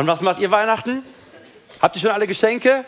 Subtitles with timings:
[0.00, 1.04] Und was macht ihr Weihnachten?
[1.82, 2.86] Habt ihr schon alle Geschenke?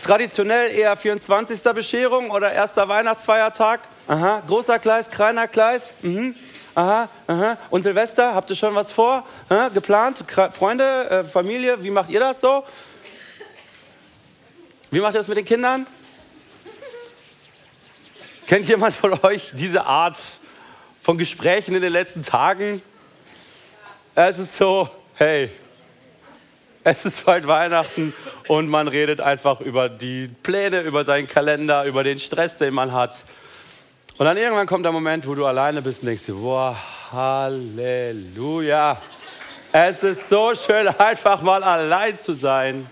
[0.00, 1.60] Traditionell eher 24.
[1.74, 3.80] Bescherung oder erster Weihnachtsfeiertag?
[4.06, 4.40] Aha.
[4.46, 5.90] Großer Kleis, kleiner Kleis?
[6.00, 6.36] Mhm.
[6.76, 7.58] Aha, aha.
[7.70, 9.26] Und Silvester, habt ihr schon was vor?
[9.50, 9.70] Ha?
[9.70, 10.22] Geplant?
[10.52, 12.64] Freunde, äh, Familie, wie macht ihr das so?
[14.92, 15.88] Wie macht ihr das mit den Kindern?
[18.46, 20.18] Kennt jemand von euch diese Art
[21.00, 22.80] von Gesprächen in den letzten Tagen?
[24.14, 25.50] Es ist so, hey,
[26.84, 28.12] es ist bald Weihnachten
[28.48, 32.92] und man redet einfach über die Pläne, über seinen Kalender, über den Stress, den man
[32.92, 33.14] hat.
[34.18, 36.76] Und dann irgendwann kommt der Moment, wo du alleine bist und denkst dir, boah,
[37.12, 39.00] Halleluja.
[39.72, 42.86] Es ist so schön, einfach mal allein zu sein,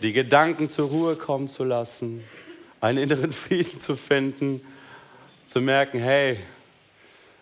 [0.00, 2.24] die Gedanken zur Ruhe kommen zu lassen,
[2.80, 4.64] einen inneren Frieden zu finden,
[5.48, 6.38] zu merken, hey,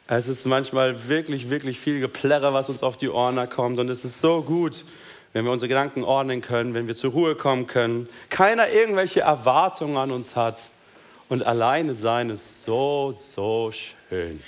[0.09, 3.79] es ist manchmal wirklich, wirklich viel Geplärre, was uns auf die Ohren kommt.
[3.79, 4.85] Und es ist so gut,
[5.37, 9.99] wenn wir unsere Gedanken ordnen können, wenn wir zur Ruhe kommen können, keiner irgendwelche Erwartungen
[9.99, 10.59] an uns hat
[11.29, 14.43] und alleine sein ist so, so schön.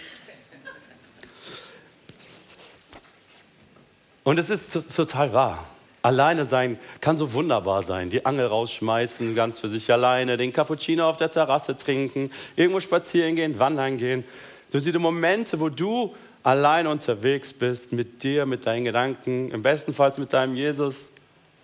[4.24, 5.66] Und es ist total wahr.
[6.00, 8.08] Alleine sein kann so wunderbar sein.
[8.08, 13.36] Die Angel rausschmeißen, ganz für sich alleine, den Cappuccino auf der Terrasse trinken, irgendwo spazieren
[13.36, 14.24] gehen, wandern gehen.
[14.70, 16.14] Du siehst Momente, wo du
[16.48, 20.96] alleine unterwegs bist, mit dir, mit deinen Gedanken, im besten Fall mit deinem Jesus.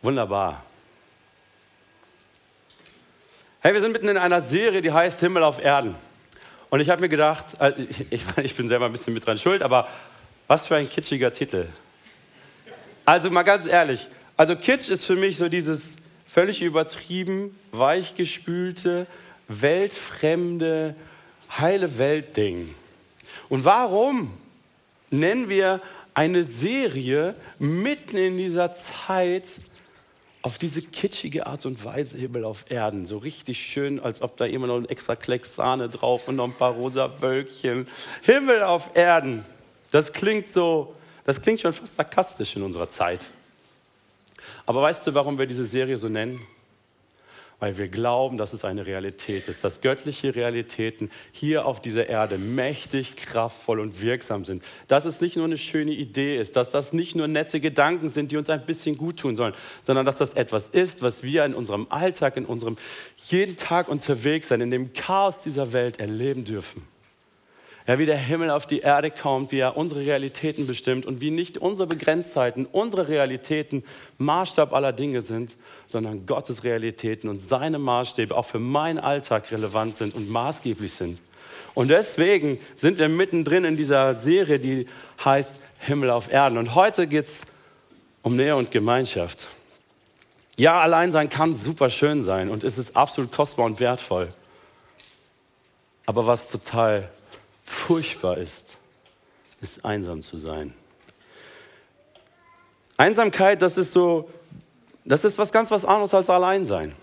[0.03, 0.63] Wunderbar.
[3.61, 5.95] Hey, wir sind mitten in einer Serie, die heißt Himmel auf Erden.
[6.69, 7.73] Und ich habe mir gedacht, äh,
[8.11, 9.89] ich, ich bin selber ein bisschen mit dran schuld, aber
[10.49, 11.65] was für ein kitschiger Titel.
[13.07, 15.95] Also mal ganz ehrlich, also Kitsch ist für mich so dieses
[16.27, 19.07] völlig übertrieben, weichgespülte,
[19.49, 20.95] weltfremde,
[21.59, 22.75] heile Welt-Ding.
[23.49, 24.44] Und warum
[25.19, 25.81] nennen wir
[26.15, 29.49] eine Serie mitten in dieser Zeit
[30.43, 33.07] auf diese kitschige Art und Weise Himmel auf Erden.
[33.07, 36.45] So richtig schön, als ob da immer noch ein extra Klecks Sahne drauf und noch
[36.45, 37.89] ein paar rosa Wölkchen.
[38.23, 39.45] Himmel auf Erden.
[39.91, 43.31] Das klingt so, das klingt schon fast sarkastisch in unserer Zeit.
[44.67, 46.41] Aber weißt du, warum wir diese Serie so nennen?
[47.65, 52.37] Weil wir glauben, dass es eine Realität ist, dass göttliche Realitäten hier auf dieser Erde
[52.37, 54.63] mächtig, kraftvoll und wirksam sind.
[54.87, 58.33] Dass es nicht nur eine schöne Idee ist, dass das nicht nur nette Gedanken sind,
[58.33, 61.55] die uns ein bisschen gut tun sollen, sondern dass das etwas ist, was wir in
[61.55, 62.77] unserem Alltag, in unserem
[63.29, 66.94] jeden Tag unterwegs sein, in dem Chaos dieser Welt erleben dürfen.
[67.87, 71.31] Ja, wie der Himmel auf die Erde kommt, wie er unsere Realitäten bestimmt und wie
[71.31, 73.85] nicht unsere Begrenztheiten, unsere Realitäten
[74.17, 75.57] Maßstab aller Dinge sind,
[75.87, 81.21] sondern Gottes Realitäten und seine Maßstäbe auch für meinen Alltag relevant sind und maßgeblich sind.
[81.75, 84.87] Und deswegen sind wir mittendrin in dieser Serie, die
[85.23, 86.57] heißt Himmel auf Erden.
[86.57, 87.37] Und heute geht es
[88.23, 89.47] um Nähe und Gemeinschaft.
[90.57, 94.33] Ja, Alleinsein kann super schön sein und es ist absolut kostbar und wertvoll.
[96.07, 97.11] Aber was total
[97.65, 98.77] furchtbar ist,
[99.61, 100.75] ist einsam zu sein.
[102.97, 104.31] Einsamkeit, das ist so,
[105.05, 106.95] das ist was ganz was anderes als Alleinsein.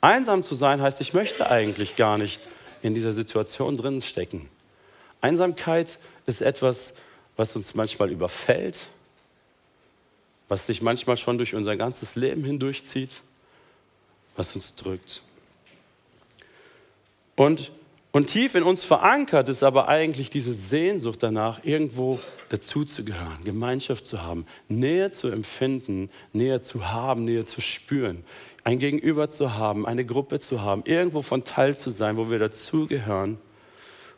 [0.00, 2.48] Einsam zu sein heißt, ich möchte eigentlich gar nicht
[2.82, 4.48] in dieser Situation drin stecken.
[5.20, 6.94] Einsamkeit ist etwas,
[7.36, 8.88] was uns manchmal überfällt,
[10.48, 13.22] was sich manchmal schon durch unser ganzes Leben hindurchzieht,
[14.36, 15.22] was uns drückt.
[17.36, 17.70] Und
[18.16, 22.18] und tief in uns verankert ist aber eigentlich diese Sehnsucht danach, irgendwo
[22.48, 28.24] dazuzugehören, Gemeinschaft zu haben, Nähe zu empfinden, Nähe zu haben, Nähe zu spüren,
[28.64, 32.38] ein Gegenüber zu haben, eine Gruppe zu haben, irgendwo von Teil zu sein, wo wir
[32.38, 33.36] dazugehören.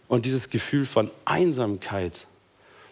[0.06, 2.28] Und dieses Gefühl von Einsamkeit,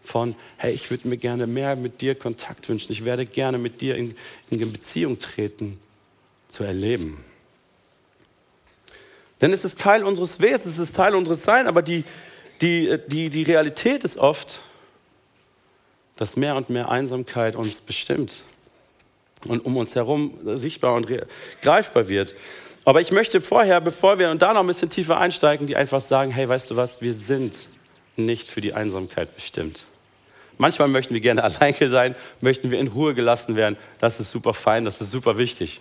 [0.02, 3.80] von, hey, ich würde mir gerne mehr mit dir Kontakt wünschen, ich werde gerne mit
[3.80, 4.16] dir in,
[4.50, 5.78] in Beziehung treten,
[6.48, 7.24] zu erleben.
[9.40, 12.04] Denn es ist Teil unseres Wesens, es ist Teil unseres Seins, aber die,
[12.60, 14.60] die, die, die Realität ist oft,
[16.16, 18.42] dass mehr und mehr Einsamkeit uns bestimmt
[19.46, 21.06] und um uns herum sichtbar und
[21.60, 22.34] greifbar wird.
[22.84, 26.00] Aber ich möchte vorher, bevor wir und da noch ein bisschen tiefer einsteigen, die einfach
[26.00, 27.52] sagen, hey, weißt du was, wir sind
[28.16, 29.86] nicht für die Einsamkeit bestimmt.
[30.56, 33.76] Manchmal möchten wir gerne alleine sein, möchten wir in Ruhe gelassen werden.
[34.00, 35.80] Das ist super fein, das ist super wichtig.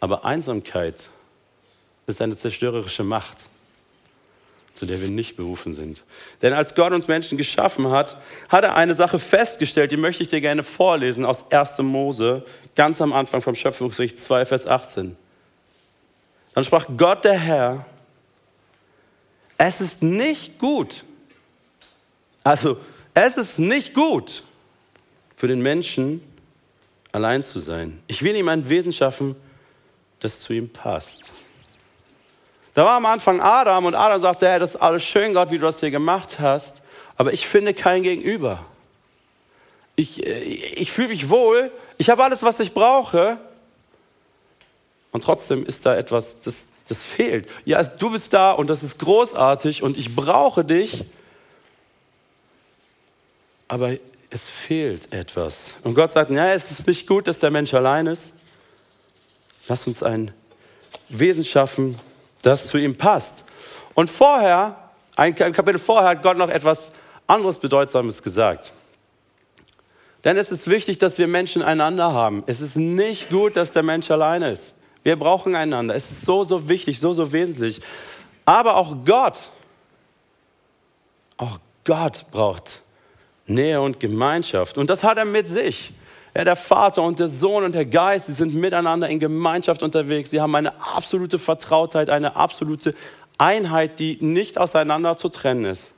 [0.00, 1.10] Aber Einsamkeit
[2.06, 3.46] ist eine zerstörerische Macht,
[4.74, 6.02] zu der wir nicht berufen sind.
[6.42, 8.16] Denn als Gott uns Menschen geschaffen hat,
[8.48, 11.78] hat er eine Sache festgestellt, die möchte ich dir gerne vorlesen aus 1.
[11.78, 12.44] Mose,
[12.74, 15.16] ganz am Anfang vom Schöpfungsricht 2, Vers 18.
[16.54, 17.86] Dann sprach Gott der Herr,
[19.58, 21.04] es ist nicht gut,
[22.44, 22.76] also
[23.14, 24.44] es ist nicht gut
[25.36, 26.22] für den Menschen,
[27.12, 28.02] allein zu sein.
[28.06, 29.36] Ich will ihm ein Wesen schaffen,
[30.20, 31.32] das zu ihm passt.
[32.76, 35.56] Da war am Anfang Adam und Adam sagte, hey, das ist alles schön, Gott, wie
[35.56, 36.82] du das hier gemacht hast,
[37.16, 38.62] aber ich finde kein Gegenüber.
[39.94, 43.38] Ich, äh, ich fühle mich wohl, ich habe alles, was ich brauche.
[45.10, 47.48] Und trotzdem ist da etwas, das, das fehlt.
[47.64, 51.06] Ja, du bist da und das ist großartig und ich brauche dich.
[53.68, 53.92] Aber
[54.28, 55.76] es fehlt etwas.
[55.82, 58.34] Und Gott sagt, ja, es ist nicht gut, dass der Mensch allein ist.
[59.66, 60.30] Lass uns ein
[61.08, 61.96] Wesen schaffen,
[62.46, 63.44] das zu ihm passt.
[63.94, 64.76] Und vorher,
[65.16, 66.92] ein Kapitel vorher, hat Gott noch etwas
[67.26, 68.72] anderes Bedeutsames gesagt.
[70.22, 72.44] Denn es ist wichtig, dass wir Menschen einander haben.
[72.46, 74.74] Es ist nicht gut, dass der Mensch alleine ist.
[75.02, 75.94] Wir brauchen einander.
[75.94, 77.80] Es ist so, so wichtig, so, so wesentlich.
[78.44, 79.50] Aber auch Gott,
[81.36, 82.82] auch Gott braucht
[83.46, 84.78] Nähe und Gemeinschaft.
[84.78, 85.92] Und das hat er mit sich.
[86.36, 90.28] Ja, der Vater und der Sohn und der Geist, sie sind miteinander in Gemeinschaft unterwegs.
[90.28, 92.94] Sie haben eine absolute Vertrautheit, eine absolute
[93.38, 95.94] Einheit, die nicht auseinander zu trennen ist.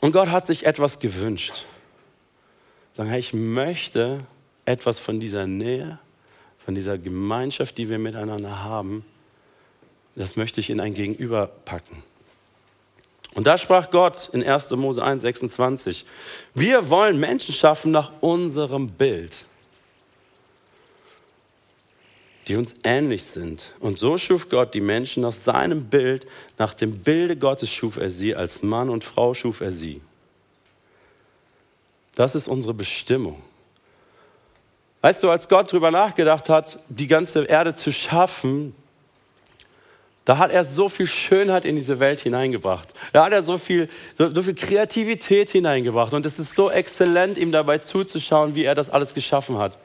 [0.00, 1.66] Und Gott hat sich etwas gewünscht.
[2.94, 4.24] Sagen, hey, ich möchte
[4.64, 6.00] etwas von dieser Nähe,
[6.64, 9.04] von dieser Gemeinschaft, die wir miteinander haben,
[10.16, 12.02] das möchte ich in ein Gegenüber packen.
[13.34, 14.70] Und da sprach Gott in 1.
[14.72, 16.04] Mose 1, 26,
[16.54, 19.46] wir wollen Menschen schaffen nach unserem Bild,
[22.46, 23.72] die uns ähnlich sind.
[23.80, 26.26] Und so schuf Gott die Menschen nach seinem Bild,
[26.58, 30.02] nach dem Bilde Gottes schuf er sie, als Mann und Frau schuf er sie.
[32.14, 33.42] Das ist unsere Bestimmung.
[35.00, 38.74] Weißt du, als Gott darüber nachgedacht hat, die ganze Erde zu schaffen,
[40.24, 42.88] da hat er so viel Schönheit in diese Welt hineingebracht.
[43.12, 46.14] Da hat er so viel, so, so, viel Kreativität hineingebracht.
[46.14, 49.78] Und es ist so exzellent, ihm dabei zuzuschauen, wie er das alles geschaffen hat.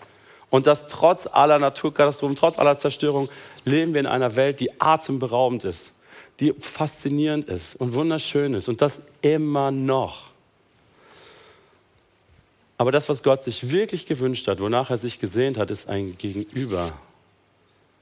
[0.51, 3.29] Und dass trotz aller Naturkatastrophen, trotz aller Zerstörung,
[3.65, 5.91] leben wir in einer Welt, die atemberaubend ist,
[6.39, 8.69] die faszinierend ist und wunderschön ist.
[8.69, 10.27] Und das immer noch.
[12.77, 16.15] Aber das, was Gott sich wirklich gewünscht hat, wonach er sich gesehnt hat, ist ein
[16.15, 16.91] Gegenüber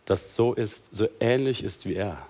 [0.05, 2.25] das so ist, so ähnlich ist wie er.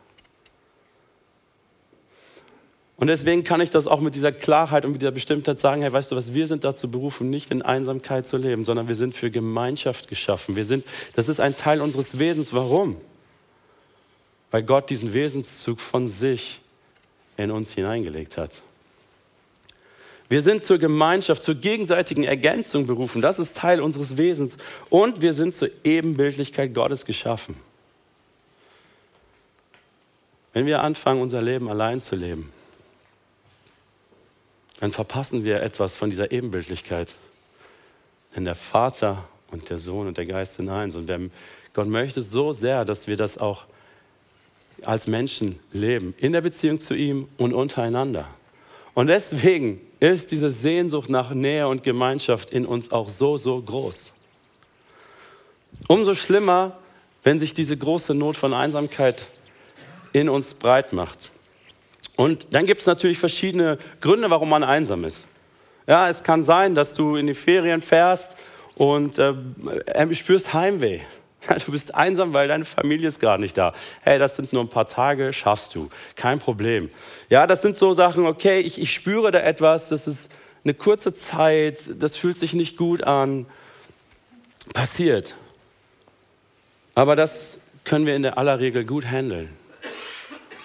[2.98, 5.92] Und deswegen kann ich das auch mit dieser Klarheit und mit dieser Bestimmtheit sagen, hey,
[5.92, 9.14] weißt du was, wir sind dazu berufen, nicht in Einsamkeit zu leben, sondern wir sind
[9.14, 10.56] für Gemeinschaft geschaffen.
[10.56, 12.54] Wir sind, das ist ein Teil unseres Wesens.
[12.54, 12.96] Warum?
[14.52, 16.62] Weil Gott diesen Wesenszug von sich
[17.36, 18.62] in uns hineingelegt hat.
[20.28, 23.22] Wir sind zur Gemeinschaft, zur gegenseitigen Ergänzung berufen.
[23.22, 24.58] Das ist Teil unseres Wesens.
[24.90, 27.56] Und wir sind zur Ebenbildlichkeit Gottes geschaffen.
[30.54, 32.52] Wenn wir anfangen, unser Leben allein zu leben,
[34.80, 37.16] dann verpassen wir etwas von dieser Ebenbildlichkeit.
[38.36, 40.96] Denn der Vater und der Sohn und der Geist sind eins.
[40.96, 41.12] Und
[41.74, 43.66] Gott möchte so sehr, dass wir das auch
[44.84, 48.28] als Menschen leben, in der Beziehung zu ihm und untereinander.
[48.94, 54.12] Und deswegen ist diese Sehnsucht nach Nähe und Gemeinschaft in uns auch so, so groß.
[55.88, 56.78] Umso schlimmer,
[57.24, 59.30] wenn sich diese große Not von Einsamkeit
[60.14, 61.32] in uns breit macht.
[62.16, 65.26] Und dann gibt es natürlich verschiedene Gründe, warum man einsam ist.
[65.88, 68.38] Ja, es kann sein, dass du in die Ferien fährst
[68.76, 69.34] und äh,
[70.14, 71.02] spürst Heimweh.
[71.66, 73.74] Du bist einsam, weil deine Familie ist gerade nicht da.
[74.02, 75.90] Hey, das sind nur ein paar Tage, schaffst du.
[76.16, 76.90] Kein Problem.
[77.30, 80.32] Ja, das sind so Sachen, okay, ich, ich spüre da etwas, das ist
[80.64, 83.46] eine kurze Zeit, das fühlt sich nicht gut an.
[84.74, 85.36] Passiert.
[86.96, 89.50] Aber das können wir in der aller Regel gut handeln.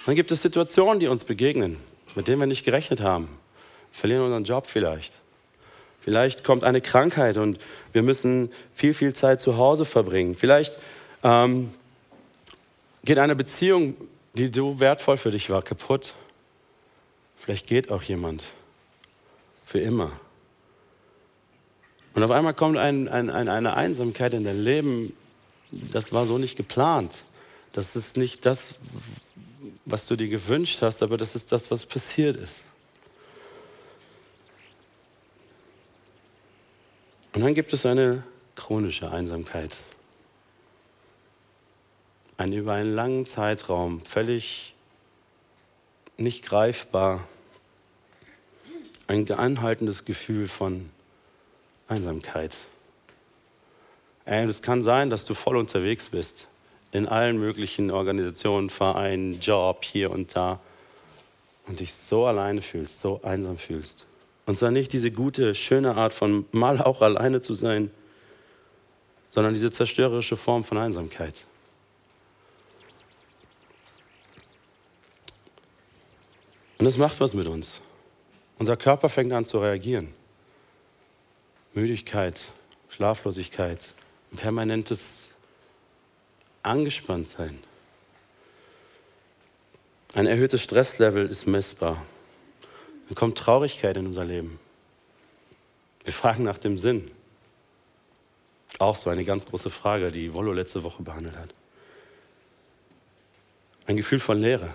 [0.05, 1.77] Dann gibt es Situationen, die uns begegnen,
[2.15, 3.29] mit denen wir nicht gerechnet haben.
[3.91, 5.20] Verlieren unseren Job vielleicht.
[6.01, 7.59] Vielleicht kommt eine Krankheit und
[7.93, 10.35] wir müssen viel, viel Zeit zu Hause verbringen.
[10.35, 10.73] Vielleicht
[11.23, 11.71] ähm,
[13.05, 13.95] geht eine Beziehung,
[14.33, 16.13] die so wertvoll für dich war, kaputt.
[17.37, 18.45] Vielleicht geht auch jemand
[19.65, 20.11] für immer.
[22.13, 25.15] Und auf einmal kommt ein, ein, eine Einsamkeit in dein Leben,
[25.71, 27.23] das war so nicht geplant.
[27.73, 28.75] Das ist nicht das,
[29.85, 32.63] was du dir gewünscht hast, aber das ist das, was passiert ist.
[37.41, 38.21] Und dann gibt es eine
[38.55, 39.75] chronische Einsamkeit.
[42.37, 44.75] Ein über einen langen Zeitraum, völlig
[46.17, 47.27] nicht greifbar,
[49.07, 50.91] ein anhaltendes Gefühl von
[51.87, 52.55] Einsamkeit.
[54.25, 56.47] Ey, es kann sein, dass du voll unterwegs bist,
[56.91, 60.59] in allen möglichen Organisationen, Vereinen, Job, hier und da,
[61.65, 64.05] und dich so alleine fühlst, so einsam fühlst.
[64.45, 67.91] Und zwar nicht diese gute, schöne Art von mal auch alleine zu sein,
[69.31, 71.45] sondern diese zerstörerische Form von Einsamkeit.
[76.79, 77.79] Und es macht was mit uns.
[78.57, 80.13] Unser Körper fängt an zu reagieren.
[81.73, 82.51] Müdigkeit,
[82.89, 83.93] Schlaflosigkeit,
[84.35, 85.29] permanentes
[86.63, 87.59] Angespanntsein.
[90.13, 92.03] Ein erhöhtes Stresslevel ist messbar.
[93.11, 94.57] Dann kommt Traurigkeit in unser Leben.
[96.05, 97.11] Wir fragen nach dem Sinn.
[98.79, 101.53] Auch so eine ganz große Frage, die Wollo letzte Woche behandelt hat.
[103.85, 104.73] Ein Gefühl von Leere.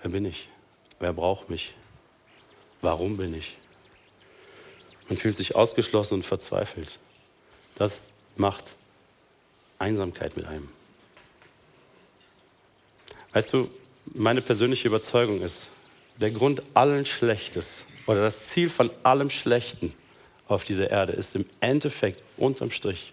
[0.00, 0.48] Wer bin ich?
[0.98, 1.74] Wer braucht mich?
[2.80, 3.58] Warum bin ich?
[5.10, 7.00] Man fühlt sich ausgeschlossen und verzweifelt.
[7.74, 8.76] Das macht
[9.78, 10.70] Einsamkeit mit einem.
[13.34, 13.70] Weißt du,
[14.06, 15.68] meine persönliche Überzeugung ist,
[16.20, 19.94] der Grund allen Schlechtes oder das Ziel von allem Schlechten
[20.48, 23.12] auf dieser Erde ist im Endeffekt unterm Strich,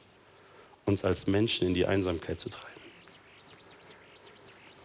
[0.85, 2.69] uns als Menschen in die Einsamkeit zu treiben.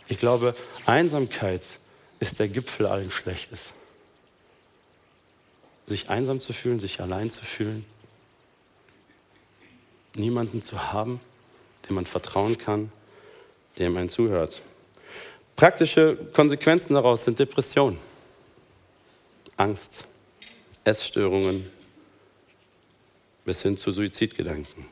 [0.08, 0.54] Ich glaube,
[0.86, 1.78] Einsamkeit
[2.18, 3.72] ist der Gipfel allen Schlechtes.
[5.86, 7.84] Sich einsam zu fühlen, sich allein zu fühlen,
[10.14, 11.20] niemanden zu haben,
[11.88, 12.90] dem man vertrauen kann,
[13.78, 14.62] dem man zuhört.
[15.60, 17.98] Praktische Konsequenzen daraus sind Depression,
[19.58, 20.04] Angst,
[20.84, 21.70] Essstörungen
[23.44, 24.86] bis hin zu Suizidgedanken.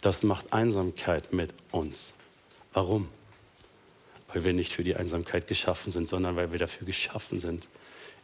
[0.00, 2.12] Das macht Einsamkeit mit uns.
[2.72, 3.06] Warum?
[4.32, 7.68] Weil wir nicht für die Einsamkeit geschaffen sind, sondern weil wir dafür geschaffen sind,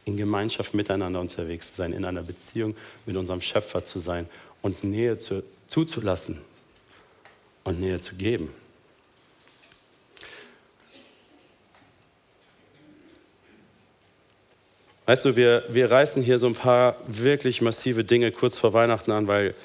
[0.03, 2.75] in Gemeinschaft miteinander unterwegs zu sein, in einer Beziehung
[3.05, 4.27] mit unserem Schöpfer zu sein
[4.61, 6.41] und Nähe zu, zuzulassen
[7.63, 8.53] und Nähe zu geben.
[15.09, 19.09] Weißt du, wir, wir reißen hier so ein paar wirklich massive Dinge kurz vor Weihnachten
[19.09, 19.55] an, weil,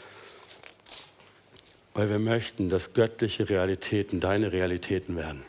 [1.92, 5.44] weil wir möchten, dass göttliche Realitäten deine Realitäten werden.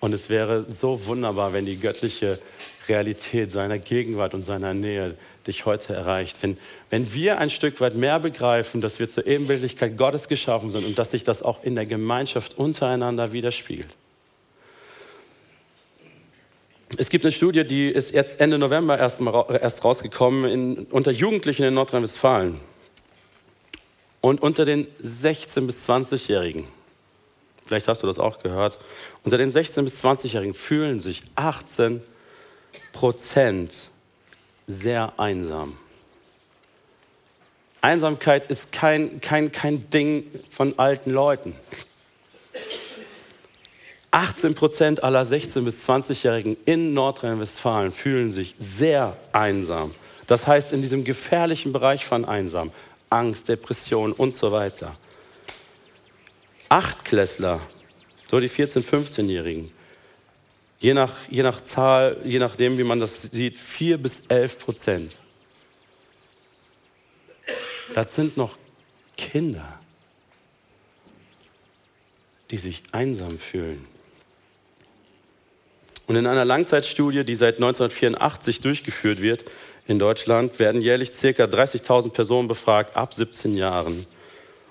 [0.00, 2.40] Und es wäre so wunderbar, wenn die göttliche
[2.88, 5.14] Realität seiner Gegenwart und seiner Nähe
[5.46, 6.38] dich heute erreicht.
[6.40, 6.58] Wenn,
[6.90, 10.98] wenn wir ein Stück weit mehr begreifen, dass wir zur Ebenbildlichkeit Gottes geschaffen sind und
[10.98, 13.94] dass sich das auch in der Gemeinschaft untereinander widerspiegelt.
[16.96, 21.12] Es gibt eine Studie, die ist jetzt Ende November erst, mal, erst rausgekommen in, unter
[21.12, 22.60] Jugendlichen in Nordrhein-Westfalen.
[24.20, 26.66] Und unter den 16- bis 20-Jährigen,
[27.64, 28.80] vielleicht hast du das auch gehört,
[29.24, 32.02] unter den 16- bis 20-Jährigen fühlen sich 18
[32.92, 33.90] Prozent
[34.66, 35.78] sehr einsam.
[37.80, 41.54] Einsamkeit ist kein, kein, kein Ding von alten Leuten.
[44.12, 49.94] 18 Prozent aller 16- bis 20-Jährigen in Nordrhein-Westfalen fühlen sich sehr einsam.
[50.26, 52.72] Das heißt, in diesem gefährlichen Bereich von einsam,
[53.08, 54.96] Angst, Depression und so weiter.
[56.68, 57.60] Achtklässler,
[58.28, 59.70] so die 14-, 15-Jährigen,
[60.80, 65.16] je nach, je nach Zahl, je nachdem, wie man das sieht, 4 bis 11 Prozent.
[67.94, 68.56] Das sind noch
[69.16, 69.80] Kinder,
[72.50, 73.86] die sich einsam fühlen.
[76.10, 79.44] Und in einer Langzeitstudie, die seit 1984 durchgeführt wird
[79.86, 81.44] in Deutschland, werden jährlich ca.
[81.44, 84.04] 30.000 Personen befragt ab 17 Jahren.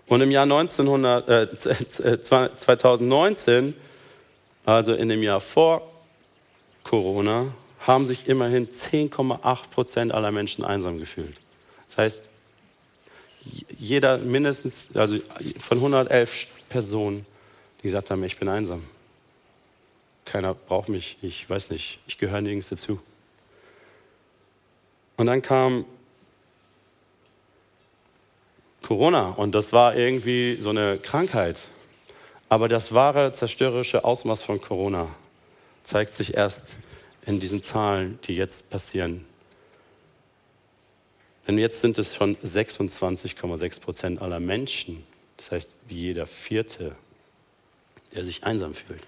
[0.07, 3.73] Und im Jahr 1900, äh, 2019,
[4.65, 5.89] also in dem Jahr vor
[6.83, 7.53] Corona,
[7.87, 11.37] haben sich immerhin 10,8 Prozent aller Menschen einsam gefühlt.
[11.87, 12.19] Das heißt,
[13.77, 15.15] jeder mindestens, also
[15.61, 17.25] von 111 Personen,
[17.77, 18.83] die gesagt haben, ich bin einsam
[20.29, 23.01] keiner braucht mich, ich weiß nicht, ich gehöre nirgends dazu.
[25.17, 25.85] Und dann kam
[28.83, 31.67] Corona und das war irgendwie so eine Krankheit.
[32.47, 35.07] Aber das wahre zerstörerische Ausmaß von Corona
[35.83, 36.77] zeigt sich erst
[37.25, 39.25] in diesen Zahlen, die jetzt passieren.
[41.47, 45.03] Denn jetzt sind es schon 26,6 Prozent aller Menschen,
[45.37, 46.95] das heißt jeder Vierte,
[48.13, 49.03] der sich einsam fühlt.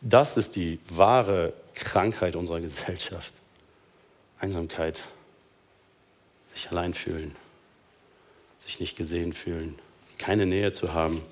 [0.00, 3.34] Das ist die wahre Krankheit unserer Gesellschaft.
[4.38, 5.04] Einsamkeit,
[6.54, 7.36] sich allein fühlen,
[8.58, 9.78] sich nicht gesehen fühlen,
[10.18, 11.22] keine Nähe zu haben,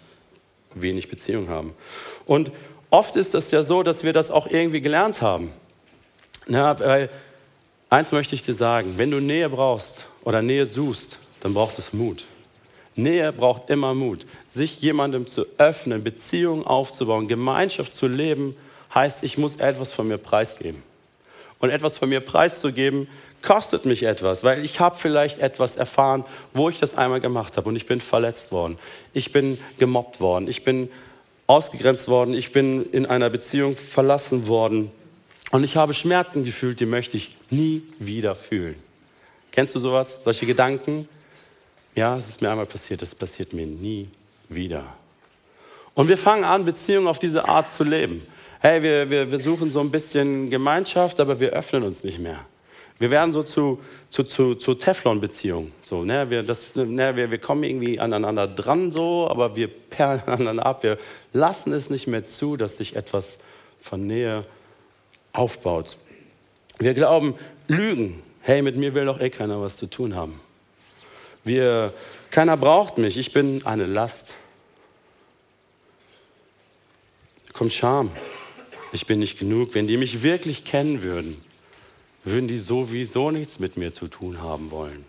[0.75, 1.75] wenig Beziehung haben.
[2.27, 2.51] Und
[2.91, 5.53] oft ist es ja so, dass wir das auch irgendwie gelernt haben.
[6.47, 7.09] Na, weil
[7.89, 11.93] eins möchte ich dir sagen, wenn du Nähe brauchst oder Nähe suchst, dann braucht es
[11.93, 12.27] Mut.
[12.99, 14.27] Nähe braucht immer Mut.
[14.49, 18.57] Sich jemandem zu öffnen, Beziehungen aufzubauen, Gemeinschaft zu leben,
[18.95, 20.83] heißt, ich muss etwas von mir preisgeben.
[21.61, 23.09] Und etwas von mir preiszugeben,
[23.43, 26.25] kostet mich etwas, weil ich habe vielleicht etwas erfahren,
[26.55, 28.79] wo ich das einmal gemacht habe und ich bin verletzt worden.
[29.13, 30.49] Ich bin gemobbt worden.
[30.49, 30.91] Ich bin
[31.47, 32.35] ausgegrenzt worden.
[32.35, 34.91] Ich bin in einer Beziehung verlassen worden.
[35.51, 38.77] Und ich habe Schmerzen gefühlt, die möchte ich nie wieder fühlen.
[39.53, 40.19] Kennst du sowas?
[40.25, 41.09] Solche Gedanken?
[41.99, 44.09] Ja, es ist mir einmal passiert, es passiert mir nie
[44.49, 44.85] wieder.
[45.95, 48.25] Und wir fangen an, Beziehungen auf diese Art zu leben.
[48.61, 52.39] Hey, wir, wir, wir suchen so ein bisschen Gemeinschaft, aber wir öffnen uns nicht mehr.
[53.01, 55.73] Wir werden so zu, zu, zu, zu Teflon-Beziehungen.
[55.83, 56.31] So, ne?
[56.31, 57.17] wir, ne?
[57.17, 60.85] wir, wir kommen irgendwie aneinander dran, so, aber wir perlen aneinander ab.
[60.85, 60.99] Wir
[61.33, 63.39] lassen es nicht mehr zu, dass sich etwas
[63.81, 64.45] von Nähe
[65.33, 65.97] aufbaut.
[66.79, 67.35] Wir glauben,
[67.67, 68.23] Lügen.
[68.43, 70.39] Hey, mit mir will doch eh keiner was zu tun haben.
[71.49, 71.95] Wir,
[72.29, 74.35] keiner braucht mich, ich bin eine Last.
[77.55, 78.11] Kommt Scham.
[78.93, 79.73] Ich bin nicht genug.
[79.73, 81.43] Wenn die mich wirklich kennen würden,
[82.23, 85.07] würden die sowieso nichts mit mir zu tun haben wollen.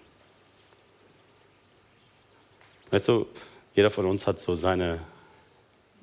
[2.91, 3.27] Weißt du,
[3.75, 5.01] jeder von uns hat so seine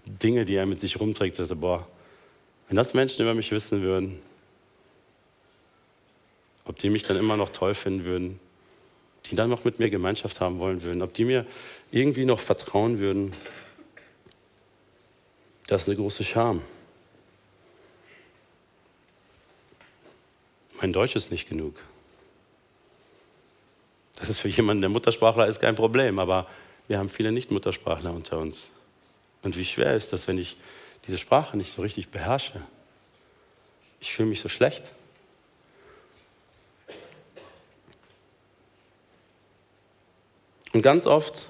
[0.05, 1.37] Dinge, die er mit sich rumträgt.
[1.37, 1.87] Sagt, boah,
[2.69, 4.21] wenn das Menschen über mich wissen würden,
[6.67, 8.41] ob die mich dann immer noch toll finden würden,
[9.29, 11.47] die dann noch mit mir Gemeinschaft haben wollen würden, ob die mir
[11.91, 13.33] irgendwie noch vertrauen würden,
[15.67, 16.63] das ist eine große Scham.
[20.81, 21.75] Mein Deutsch ist nicht genug.
[24.17, 26.47] Das ist für jemanden, der Muttersprachler ist, kein Problem, aber
[26.89, 28.69] wir haben viele Nicht-Muttersprachler unter uns.
[29.43, 30.57] Und wie schwer ist das, wenn ich
[31.07, 32.61] diese Sprache nicht so richtig beherrsche?
[34.01, 34.93] Ich fühle mich so schlecht.
[40.77, 41.47] Und ganz oft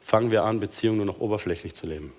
[0.00, 2.12] fangen wir an, Beziehungen nur noch oberflächlich zu leben.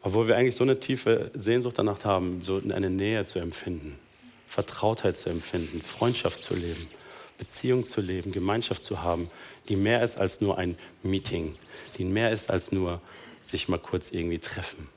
[0.00, 3.98] Obwohl wir eigentlich so eine tiefe Sehnsucht danach haben, so eine Nähe zu empfinden,
[4.46, 6.88] Vertrautheit zu empfinden, Freundschaft zu leben,
[7.36, 9.30] Beziehung zu leben, Gemeinschaft zu haben,
[9.68, 11.54] die mehr ist als nur ein Meeting,
[11.98, 13.02] die mehr ist als nur
[13.42, 14.88] sich mal kurz irgendwie treffen,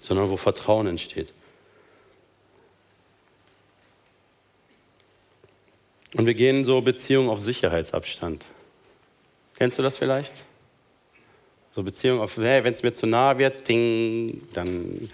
[0.00, 1.34] sondern wo Vertrauen entsteht.
[6.14, 8.44] Und wir gehen so Beziehungen auf Sicherheitsabstand.
[9.56, 10.44] Kennst du das vielleicht?
[11.74, 15.10] So Beziehungen auf, hey, wenn es mir zu nahe wird, ding, dann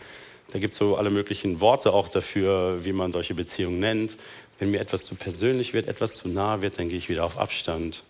[0.55, 4.17] da gibt es so alle möglichen Worte auch dafür, wie man solche Beziehungen nennt.
[4.61, 7.39] Wenn mir etwas zu persönlich wird, etwas zu nahe wird, dann gehe ich wieder auf
[7.39, 8.05] Abstand.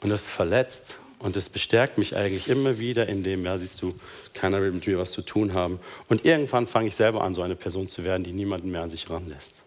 [0.00, 3.94] Und das verletzt und das bestärkt mich eigentlich immer wieder in dem, ja, siehst du,
[4.34, 5.78] keiner will mit mir was zu tun haben.
[6.08, 8.90] Und irgendwann fange ich selber an, so eine Person zu werden, die niemanden mehr an
[8.90, 9.62] sich ranlässt.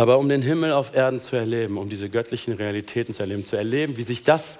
[0.00, 3.56] Aber um den Himmel auf Erden zu erleben, um diese göttlichen Realitäten zu erleben, zu
[3.56, 4.56] erleben, wie sich das,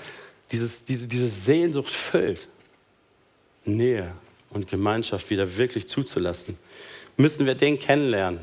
[0.53, 2.46] dieses, diese, diese Sehnsucht füllt,
[3.64, 4.12] Nähe
[4.50, 6.59] und Gemeinschaft wieder wirklich zuzulassen,
[7.16, 8.40] müssen wir den kennenlernen,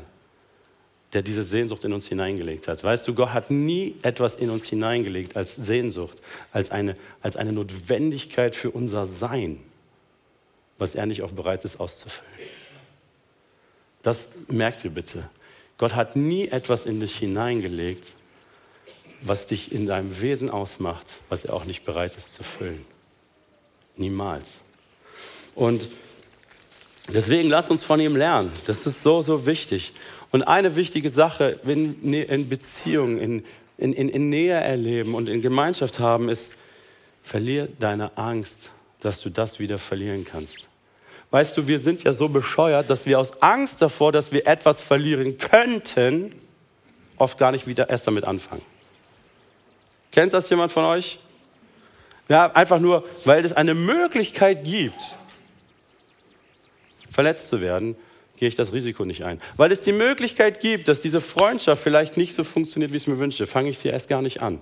[1.12, 2.82] der diese Sehnsucht in uns hineingelegt hat.
[2.82, 7.52] Weißt du, Gott hat nie etwas in uns hineingelegt als Sehnsucht, als eine, als eine
[7.52, 9.60] Notwendigkeit für unser Sein,
[10.78, 12.32] was er nicht auch bereit ist auszufüllen.
[14.02, 15.30] Das merkt ihr bitte.
[15.78, 18.12] Gott hat nie etwas in dich hineingelegt,
[19.22, 22.84] was dich in deinem Wesen ausmacht, was er auch nicht bereit ist zu füllen.
[23.96, 24.60] Niemals.
[25.54, 25.88] Und
[27.08, 28.52] deswegen lass uns von ihm lernen.
[28.66, 29.92] Das ist so, so wichtig.
[30.30, 33.44] Und eine wichtige Sache in, in Beziehungen, in,
[33.78, 36.50] in, in, in Nähe erleben und in Gemeinschaft haben, ist,
[37.22, 40.68] verlier deine Angst, dass du das wieder verlieren kannst.
[41.30, 44.80] Weißt du, wir sind ja so bescheuert, dass wir aus Angst davor, dass wir etwas
[44.80, 46.34] verlieren könnten,
[47.16, 48.62] oft gar nicht wieder erst damit anfangen.
[50.10, 51.20] Kennt das jemand von euch?
[52.28, 55.16] Ja, einfach nur, weil es eine Möglichkeit gibt,
[57.10, 57.96] verletzt zu werden,
[58.36, 59.40] gehe ich das Risiko nicht ein.
[59.56, 63.06] Weil es die Möglichkeit gibt, dass diese Freundschaft vielleicht nicht so funktioniert, wie ich es
[63.06, 64.60] mir wünsche, fange ich sie erst gar nicht an.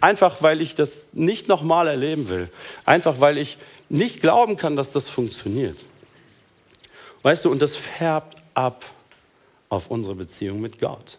[0.00, 2.48] Einfach weil ich das nicht nochmal erleben will.
[2.84, 5.84] Einfach weil ich nicht glauben kann, dass das funktioniert.
[7.22, 8.84] Weißt du, und das färbt ab
[9.68, 11.18] auf unsere Beziehung mit Gott.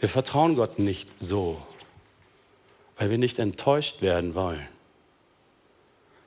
[0.00, 1.60] Wir vertrauen Gott nicht so,
[2.98, 4.68] weil wir nicht enttäuscht werden wollen.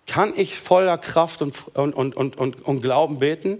[0.07, 3.59] Kann ich voller Kraft und, und, und, und, und, Glauben beten?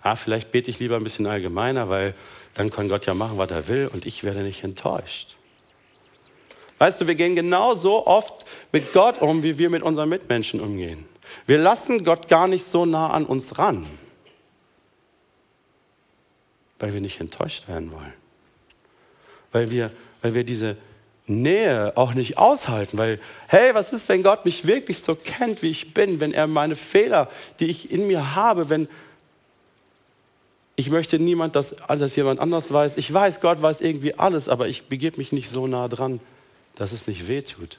[0.00, 2.14] Ah, vielleicht bete ich lieber ein bisschen allgemeiner, weil
[2.54, 5.36] dann kann Gott ja machen, was er will und ich werde nicht enttäuscht.
[6.78, 11.06] Weißt du, wir gehen genauso oft mit Gott um, wie wir mit unseren Mitmenschen umgehen.
[11.46, 13.86] Wir lassen Gott gar nicht so nah an uns ran,
[16.78, 18.12] weil wir nicht enttäuscht werden wollen.
[19.52, 19.90] Weil wir,
[20.22, 20.76] weil wir diese
[21.26, 25.70] Nähe auch nicht aushalten, weil, hey, was ist, wenn Gott mich wirklich so kennt, wie
[25.70, 28.88] ich bin, wenn er meine Fehler, die ich in mir habe, wenn
[30.78, 32.98] ich möchte niemand, dass, dass jemand anders weiß.
[32.98, 36.20] Ich weiß, Gott weiß irgendwie alles, aber ich begebe mich nicht so nah dran,
[36.74, 37.78] dass es nicht wehtut.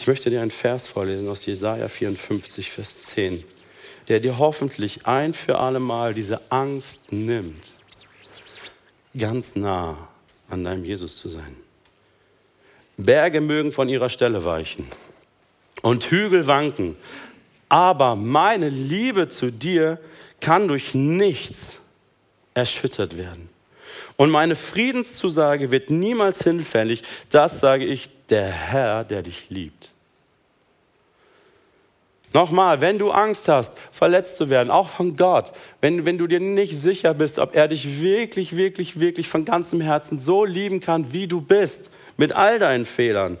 [0.00, 3.44] Ich möchte dir einen Vers vorlesen aus Jesaja 54, Vers 10,
[4.08, 7.62] der dir hoffentlich ein für alle Mal diese Angst nimmt,
[9.16, 10.08] ganz nah
[10.48, 11.54] an deinem Jesus zu sein.
[12.96, 14.86] Berge mögen von ihrer Stelle weichen
[15.82, 16.96] und Hügel wanken,
[17.68, 20.00] aber meine Liebe zu dir
[20.40, 21.78] kann durch nichts
[22.54, 23.49] erschüttert werden.
[24.20, 27.02] Und meine Friedenszusage wird niemals hinfällig.
[27.30, 29.92] Das sage ich, der Herr, der dich liebt.
[32.34, 36.38] Nochmal, wenn du Angst hast, verletzt zu werden, auch von Gott, wenn, wenn du dir
[36.38, 41.14] nicht sicher bist, ob er dich wirklich, wirklich, wirklich von ganzem Herzen so lieben kann,
[41.14, 43.38] wie du bist, mit all deinen Fehlern.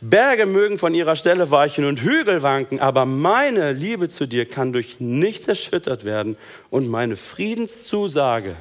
[0.00, 4.72] Berge mögen von ihrer Stelle weichen und Hügel wanken, aber meine Liebe zu dir kann
[4.72, 6.36] durch nichts erschüttert werden
[6.70, 8.56] und meine Friedenszusage,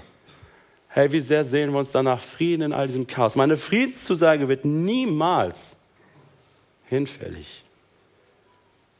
[0.89, 4.65] hey, wie sehr sehen wir uns danach Frieden in all diesem Chaos, meine Friedenszusage wird
[4.65, 5.78] niemals
[6.86, 7.63] hinfällig.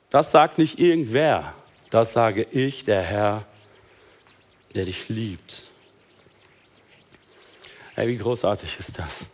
[0.10, 1.54] Das sagt nicht irgendwer,
[1.90, 3.46] das sage ich, der Herr,
[4.74, 5.64] der dich liebt.
[7.96, 9.26] Hey, wie großartig ist das?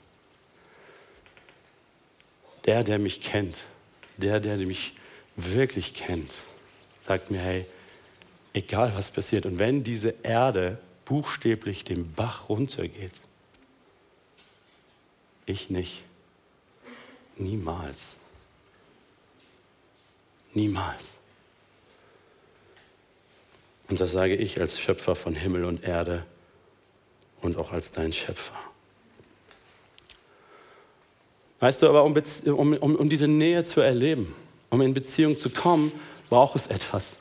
[2.65, 3.63] Der, der mich kennt,
[4.17, 4.93] der, der mich
[5.35, 6.41] wirklich kennt,
[7.05, 7.65] sagt mir, hey,
[8.53, 13.13] egal was passiert, und wenn diese Erde buchstäblich den Bach runtergeht,
[15.45, 16.03] ich nicht,
[17.35, 18.15] niemals.
[20.53, 21.11] Niemals.
[23.89, 26.25] Und das sage ich als Schöpfer von Himmel und Erde
[27.41, 28.57] und auch als dein Schöpfer.
[31.59, 32.13] Weißt du, aber um,
[32.45, 34.35] um, um, diese Nähe zu erleben,
[34.69, 35.91] um in Beziehung zu kommen,
[36.29, 37.19] braucht es etwas.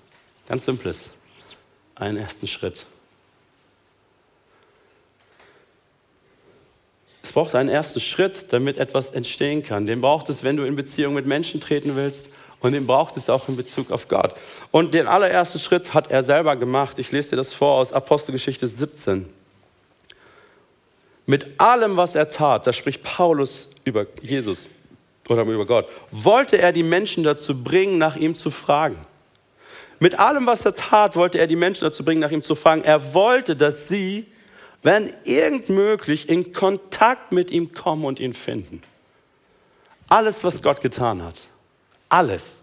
[0.48, 1.10] Ganz Simples.
[1.94, 2.86] Einen ersten Schritt.
[7.32, 9.86] Es braucht einen ersten Schritt, damit etwas entstehen kann.
[9.86, 12.28] Den braucht es, wenn du in Beziehung mit Menschen treten willst
[12.60, 14.34] und den braucht es auch in Bezug auf Gott.
[14.70, 16.98] Und den allerersten Schritt hat er selber gemacht.
[16.98, 19.24] Ich lese dir das vor aus Apostelgeschichte 17.
[21.24, 24.68] Mit allem, was er tat, da spricht Paulus über Jesus
[25.26, 28.98] oder über Gott, wollte er die Menschen dazu bringen, nach ihm zu fragen.
[30.00, 32.84] Mit allem, was er tat, wollte er die Menschen dazu bringen, nach ihm zu fragen.
[32.84, 34.26] Er wollte, dass sie,
[34.82, 38.82] wenn irgend möglich, in Kontakt mit ihm kommen und ihn finden.
[40.08, 41.38] Alles, was Gott getan hat
[42.12, 42.60] alles.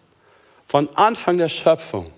[0.67, 2.11] Von Anfang der Schöpfung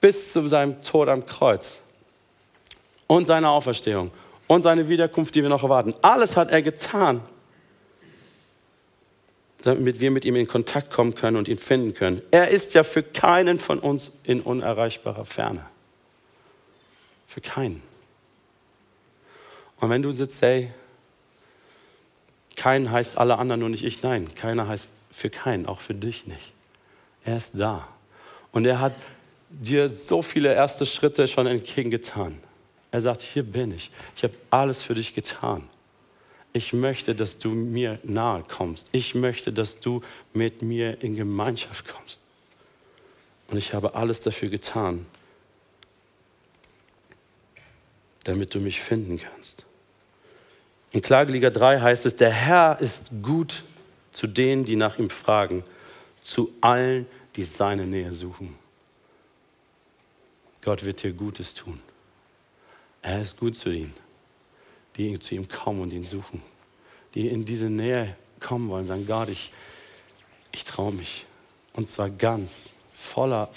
[0.00, 1.80] bis zu seinem Tod am Kreuz
[3.06, 4.10] und seiner Auferstehung
[4.48, 5.94] und seine Wiederkunft, die wir noch erwarten.
[6.00, 7.20] Alles hat er getan,
[9.62, 12.22] damit wir mit ihm in Kontakt kommen können und ihn finden können.
[12.30, 15.66] Er ist ja für keinen von uns in unerreichbarer Ferne.
[17.28, 17.82] Für keinen.
[19.82, 20.70] Und wenn du sitzt, hey,
[22.54, 26.28] keinen heißt alle anderen nur nicht ich, nein, keiner heißt für keinen, auch für dich
[26.28, 26.52] nicht.
[27.24, 27.88] Er ist da.
[28.52, 28.92] Und er hat
[29.50, 32.38] dir so viele erste Schritte schon entgegengetan.
[32.92, 33.90] Er sagt, hier bin ich.
[34.14, 35.68] Ich habe alles für dich getan.
[36.52, 38.88] Ich möchte, dass du mir nahe kommst.
[38.92, 40.00] Ich möchte, dass du
[40.32, 42.20] mit mir in Gemeinschaft kommst.
[43.48, 45.06] Und ich habe alles dafür getan,
[48.22, 49.66] damit du mich finden kannst.
[50.92, 53.62] In Klageliga 3 heißt es, der Herr ist gut
[54.12, 55.64] zu denen, die nach ihm fragen,
[56.22, 58.54] zu allen, die seine Nähe suchen.
[60.62, 61.80] Gott wird dir Gutes tun.
[63.00, 63.94] Er ist gut zu ihnen,
[64.96, 66.42] die zu ihm kommen und ihn suchen,
[67.14, 69.50] die in diese Nähe kommen wollen, sagen, Gott, ich,
[70.52, 71.26] ich traue mich.
[71.72, 73.50] Und zwar ganz, voller,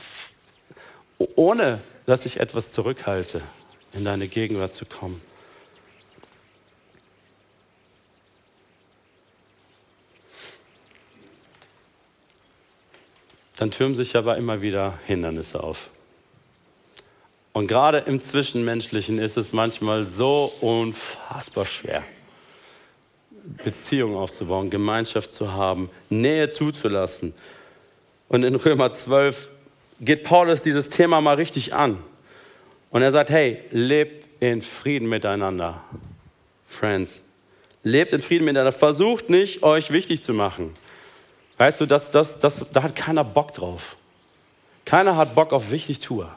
[1.36, 3.42] ohne dass ich etwas zurückhalte,
[3.92, 5.22] in deine Gegenwart zu kommen.
[13.58, 15.90] Dann türmen sich aber immer wieder Hindernisse auf.
[17.54, 22.04] Und gerade im Zwischenmenschlichen ist es manchmal so unfassbar schwer,
[23.64, 27.34] Beziehungen aufzubauen, Gemeinschaft zu haben, Nähe zuzulassen.
[28.28, 29.50] Und in Römer 12
[30.02, 32.00] geht Paulus dieses Thema mal richtig an.
[32.92, 35.82] Und er sagt, hey, lebt in Frieden miteinander.
[36.68, 37.24] Friends,
[37.84, 38.74] lebt in Frieden miteinander.
[38.74, 40.74] Versucht nicht, euch wichtig zu machen.
[41.58, 43.98] Weißt du, das, das, das, da hat keiner Bock drauf.
[44.84, 46.30] Keiner hat Bock auf Wichtigtour.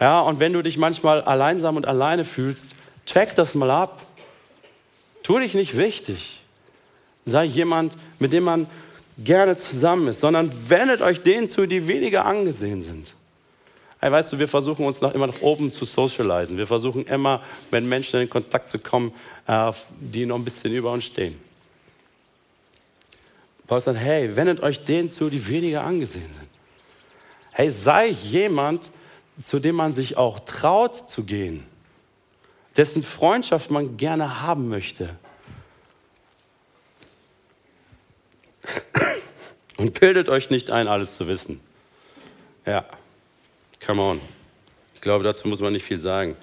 [0.00, 2.66] Ja, und wenn du dich manchmal alleinsam und alleine fühlst,
[3.06, 4.02] check das mal ab.
[5.22, 6.42] Tu dich nicht wichtig.
[7.24, 8.68] Sei jemand, mit dem man
[9.18, 13.14] gerne zusammen ist, sondern wendet euch denen zu, die weniger angesehen sind.
[13.98, 16.58] Hey, weißt du, wir versuchen uns noch immer nach oben zu socialisen.
[16.58, 19.12] Wir versuchen immer, mit Menschen in Kontakt zu kommen,
[19.46, 21.45] äh, die noch ein bisschen über uns stehen.
[23.66, 26.48] Paulus sagt, hey, wendet euch denen zu, die weniger angesehen sind.
[27.50, 28.90] Hey, sei jemand,
[29.42, 31.64] zu dem man sich auch traut zu gehen,
[32.76, 35.16] dessen Freundschaft man gerne haben möchte.
[39.78, 41.60] Und bildet euch nicht ein, alles zu wissen.
[42.64, 42.84] Ja,
[43.84, 44.20] come on.
[44.94, 46.36] Ich glaube, dazu muss man nicht viel sagen.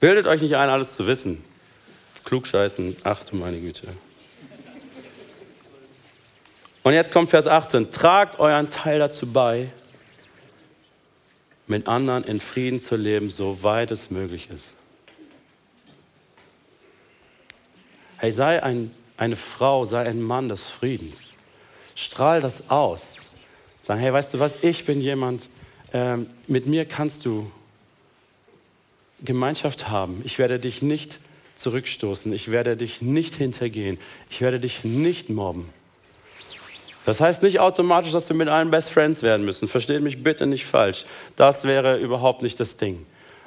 [0.00, 1.44] Bildet euch nicht ein, alles zu wissen.
[2.24, 3.88] Klugscheißen, ach du meine Güte.
[6.84, 7.90] Und jetzt kommt Vers 18.
[7.90, 9.70] Tragt euren Teil dazu bei,
[11.66, 14.74] mit anderen in Frieden zu leben, soweit es möglich ist.
[18.18, 21.36] Hey, sei ein, eine Frau, sei ein Mann des Friedens.
[21.94, 23.14] Strahl das aus.
[23.80, 25.48] Sag, hey, weißt du was, ich bin jemand,
[25.94, 27.50] ähm, mit mir kannst du
[29.22, 30.20] Gemeinschaft haben.
[30.26, 31.18] Ich werde dich nicht
[31.56, 32.30] zurückstoßen.
[32.34, 33.98] Ich werde dich nicht hintergehen.
[34.28, 35.70] Ich werde dich nicht mobben.
[37.06, 39.68] Das heißt nicht automatisch, dass wir mit allen Best Friends werden müssen.
[39.68, 41.04] Versteht mich bitte nicht falsch.
[41.36, 43.04] Das wäre überhaupt nicht das Ding.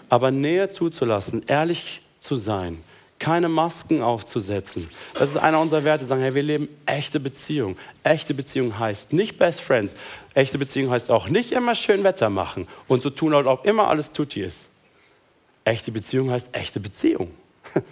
[0.10, 2.82] Aber Nähe zuzulassen, ehrlich zu sein,
[3.20, 4.90] keine Masken aufzusetzen.
[5.16, 7.78] Das ist einer unserer Werte, sagen, hey, wir leben echte Beziehung.
[8.04, 9.96] Echte Beziehung heißt nicht Best Friends.
[10.36, 13.88] Echte Beziehung heißt auch nicht immer schön Wetter machen und so tun, als ob immer
[13.88, 14.68] alles tutti ist.
[15.64, 17.32] Echte Beziehung heißt echte Beziehung.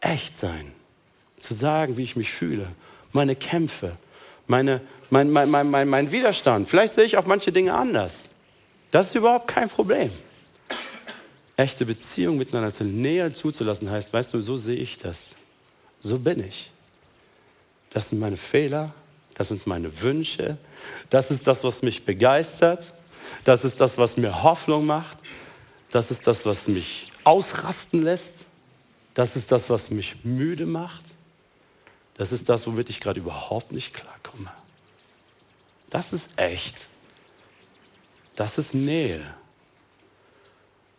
[0.00, 0.72] Echt sein.
[1.36, 2.66] Zu sagen, wie ich mich fühle.
[3.12, 3.96] Meine Kämpfe,
[4.50, 6.68] meine, mein, mein, mein, mein, mein Widerstand.
[6.68, 8.30] Vielleicht sehe ich auch manche Dinge anders.
[8.90, 10.10] Das ist überhaupt kein Problem.
[11.56, 15.36] Echte Beziehung miteinander zu näher zuzulassen heißt, weißt du, so sehe ich das.
[16.00, 16.70] So bin ich.
[17.92, 18.92] Das sind meine Fehler,
[19.34, 20.58] das sind meine Wünsche,
[21.10, 22.92] das ist das, was mich begeistert,
[23.44, 25.18] das ist das, was mir Hoffnung macht,
[25.90, 28.46] das ist das, was mich ausrasten lässt,
[29.14, 31.04] das ist das, was mich müde macht.
[32.20, 34.52] Das ist das, womit ich gerade überhaupt nicht klarkomme.
[35.88, 36.86] Das ist echt.
[38.36, 39.22] Das ist Nähe.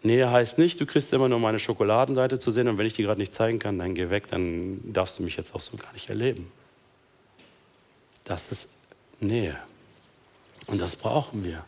[0.02, 3.04] Nähe heißt nicht, du kriegst immer nur meine Schokoladenseite zu sehen und wenn ich die
[3.04, 5.94] gerade nicht zeigen kann, dann geh weg, dann darfst du mich jetzt auch so gar
[5.94, 6.52] nicht erleben.
[8.24, 8.70] Das ist
[9.20, 9.60] Nähe.
[10.66, 11.64] Und das brauchen wir.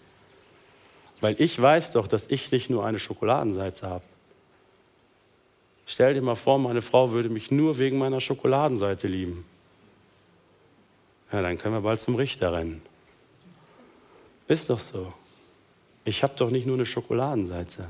[1.22, 4.04] Weil ich weiß doch, dass ich nicht nur eine Schokoladenseite habe.
[5.86, 9.46] Stell dir mal vor, meine Frau würde mich nur wegen meiner Schokoladenseite lieben.
[11.32, 12.82] Ja, dann können wir bald zum Richter rennen.
[14.48, 15.12] Ist doch so.
[16.06, 17.89] Ich habe doch nicht nur eine Schokoladenseite.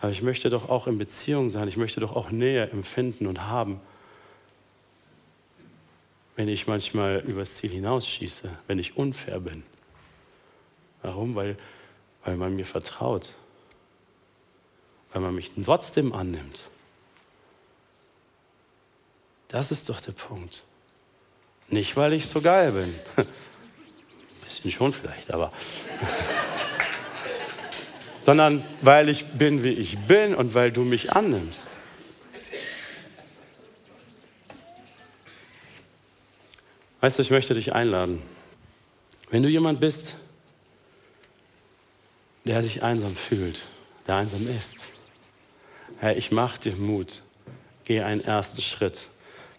[0.00, 1.68] Aber ich möchte doch auch in Beziehung sein.
[1.68, 3.80] Ich möchte doch auch Nähe empfinden und haben.
[6.36, 9.62] Wenn ich manchmal übers Ziel hinausschieße, wenn ich unfair bin.
[11.02, 11.34] Warum?
[11.34, 11.56] Weil,
[12.24, 13.34] weil man mir vertraut.
[15.12, 16.62] Weil man mich trotzdem annimmt.
[19.48, 20.62] Das ist doch der Punkt.
[21.68, 22.94] Nicht, weil ich so geil bin.
[23.16, 23.26] Ein
[24.44, 25.52] bisschen schon vielleicht, aber.
[28.20, 31.76] Sondern weil ich bin, wie ich bin und weil du mich annimmst.
[37.00, 38.22] Weißt du, ich möchte dich einladen.
[39.30, 40.14] Wenn du jemand bist,
[42.44, 43.62] der sich einsam fühlt,
[44.06, 44.88] der einsam ist,
[46.00, 47.20] Herr, ich mach dir Mut.
[47.84, 49.08] Geh einen ersten Schritt.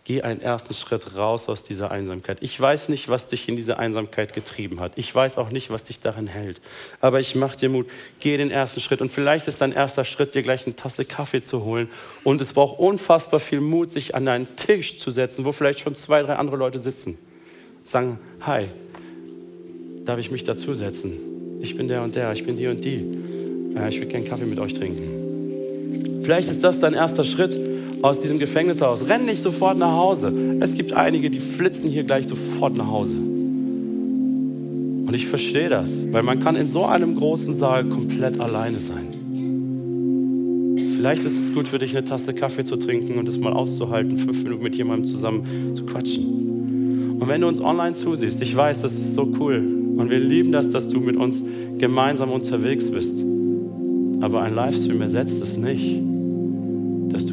[0.06, 2.40] Geh einen ersten Schritt raus aus dieser Einsamkeit.
[2.42, 4.94] Ich weiß nicht, was dich in diese Einsamkeit getrieben hat.
[4.96, 6.60] Ich weiß auch nicht, was dich darin hält.
[7.00, 7.86] Aber ich mache dir Mut.
[8.20, 9.02] Geh den ersten Schritt.
[9.02, 11.90] Und vielleicht ist dein erster Schritt, dir gleich eine Tasse Kaffee zu holen.
[12.24, 15.94] Und es braucht unfassbar viel Mut, sich an deinen Tisch zu setzen, wo vielleicht schon
[15.94, 17.20] zwei, drei andere Leute sitzen.
[17.86, 18.66] Sagen, hi,
[20.06, 21.60] darf ich mich dazusetzen?
[21.62, 23.12] Ich bin der und der, ich bin die und die.
[23.90, 25.21] Ich würde gerne Kaffee mit euch trinken.
[26.22, 27.58] Vielleicht ist das dein erster Schritt
[28.02, 29.06] aus diesem Gefängnis heraus.
[29.08, 30.34] Renn nicht sofort nach Hause.
[30.60, 33.16] Es gibt einige, die flitzen hier gleich sofort nach Hause.
[33.16, 39.08] Und ich verstehe das, weil man kann in so einem großen Saal komplett alleine sein.
[40.96, 44.18] Vielleicht ist es gut für dich, eine Tasse Kaffee zu trinken und es mal auszuhalten,
[44.18, 47.18] fünf Minuten mit jemandem zusammen zu quatschen.
[47.20, 49.58] Und wenn du uns online zusiehst, ich weiß, das ist so cool.
[49.98, 51.42] Und wir lieben das, dass du mit uns
[51.78, 53.16] gemeinsam unterwegs bist.
[54.22, 56.11] Aber ein Livestream ersetzt es nicht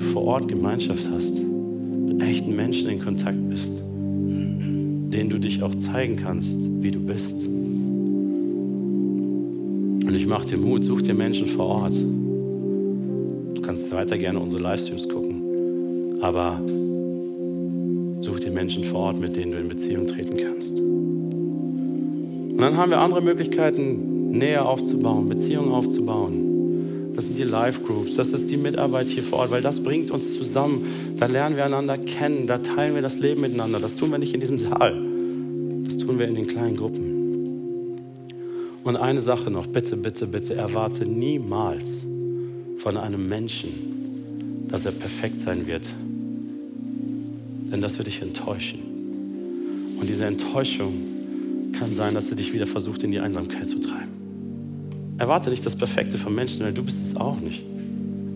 [0.09, 6.17] vor Ort Gemeinschaft hast, mit echten Menschen in Kontakt bist, denen du dich auch zeigen
[6.17, 7.47] kannst, wie du bist.
[10.07, 11.95] Und ich mache dir Mut, such dir Menschen vor Ort.
[13.55, 15.43] Du kannst weiter gerne unsere Livestreams gucken.
[16.23, 16.61] Aber
[18.21, 20.81] such dir Menschen vor Ort, mit denen du in Beziehung treten kannst.
[20.81, 26.48] Und dann haben wir andere Möglichkeiten, Nähe aufzubauen, Beziehungen aufzubauen.
[27.19, 30.13] Das sind die Life Groups, das ist die Mitarbeit hier vor Ort, weil das bringt
[30.13, 30.87] uns zusammen.
[31.17, 33.81] Da lernen wir einander kennen, da teilen wir das Leben miteinander.
[33.81, 34.95] Das tun wir nicht in diesem Saal,
[35.85, 37.99] das tun wir in den kleinen Gruppen.
[38.85, 42.05] Und eine Sache noch, bitte, bitte, bitte, erwarte niemals
[42.77, 45.89] von einem Menschen, dass er perfekt sein wird.
[47.73, 48.79] Denn das wird dich enttäuschen.
[49.99, 50.93] Und diese Enttäuschung
[51.73, 54.18] kann sein, dass er dich wieder versucht, in die Einsamkeit zu treiben.
[55.19, 57.65] Erwarte nicht das Perfekte von Menschen, weil du bist es auch nicht.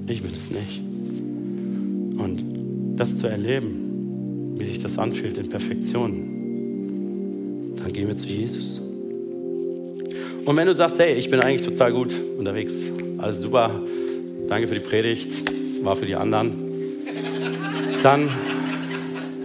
[0.08, 0.80] Ich bin es nicht.
[2.18, 2.42] Und
[2.96, 8.80] das zu erleben, wie sich das anfühlt in Perfektion, dann gehen wir zu Jesus.
[10.44, 12.74] Und wenn du sagst, hey, ich bin eigentlich total gut unterwegs,
[13.18, 13.80] alles super,
[14.48, 15.30] danke für die Predigt,
[15.84, 16.52] war für die anderen,
[18.02, 18.28] dann,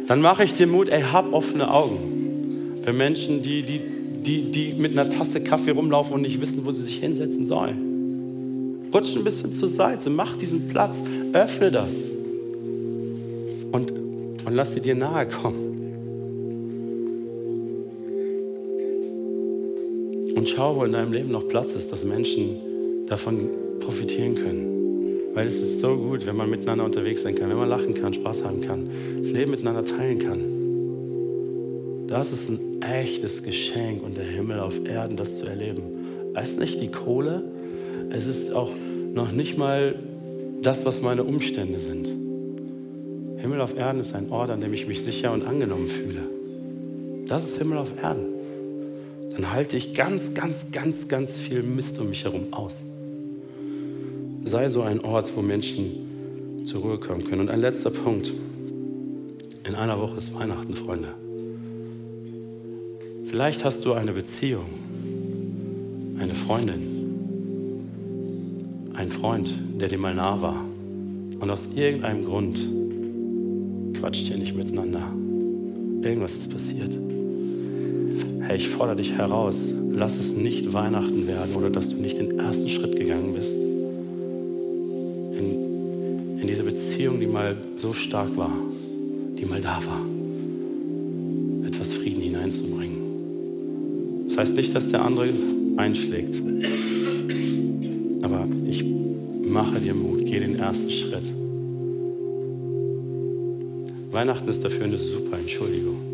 [0.08, 2.80] dann mache ich dir Mut, ey, hab offene Augen.
[2.84, 3.80] Für Menschen, die, die,
[4.28, 8.90] die, die mit einer Tasse Kaffee rumlaufen und nicht wissen, wo sie sich hinsetzen sollen.
[8.94, 10.96] Rutsch ein bisschen zur Seite, mach diesen Platz,
[11.34, 11.94] öffne das
[13.72, 15.68] und, und lass sie dir nahe kommen.
[20.36, 24.78] Und schau, wo in deinem Leben noch Platz ist, dass Menschen davon profitieren können.
[25.34, 28.14] Weil es ist so gut, wenn man miteinander unterwegs sein kann, wenn man lachen kann,
[28.14, 28.90] Spaß haben kann,
[29.22, 30.57] das Leben miteinander teilen kann.
[32.08, 35.82] Das ist ein echtes Geschenk und der Himmel auf Erden, das zu erleben.
[36.36, 37.44] Es ist nicht die Kohle,
[38.10, 38.72] es ist auch
[39.14, 39.96] noch nicht mal
[40.62, 42.08] das, was meine Umstände sind.
[43.38, 46.24] Himmel auf Erden ist ein Ort, an dem ich mich sicher und angenommen fühle.
[47.28, 48.38] Das ist Himmel auf Erden
[49.38, 52.82] dann halte ich ganz, ganz, ganz, ganz viel Mist um mich herum aus.
[54.44, 57.42] Sei so ein Ort, wo Menschen zur Ruhe kommen können.
[57.42, 58.32] Und ein letzter Punkt.
[59.64, 61.10] In einer Woche ist Weihnachten, Freunde.
[63.28, 64.68] Vielleicht hast du eine Beziehung,
[66.18, 66.80] eine Freundin,
[68.94, 70.66] einen Freund, der dir mal nah war.
[71.38, 72.66] Und aus irgendeinem Grund
[74.00, 75.12] quatscht ihr nicht miteinander.
[76.02, 76.98] Irgendwas ist passiert.
[78.44, 79.58] Hey, ich fordere dich heraus,
[79.92, 83.54] lass es nicht Weihnachten werden oder dass du nicht den ersten Schritt gegangen bist.
[85.38, 88.54] In, in diese Beziehung, die mal so stark war,
[89.38, 90.17] die mal da war,
[94.38, 95.28] Das heißt nicht, dass der andere
[95.76, 96.42] einschlägt.
[98.22, 98.86] Aber ich
[99.48, 101.26] mache dir Mut, geh den ersten Schritt.
[104.12, 106.08] Weihnachten ist dafür eine super Entschuldigung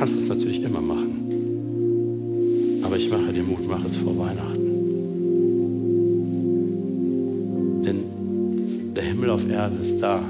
[0.00, 1.10] kannst es natürlich immer machen.
[2.82, 4.64] Aber ich mache dir Mut, mach es vor Weihnachten.
[7.84, 7.98] Denn
[8.96, 10.22] der Himmel auf Erden ist da.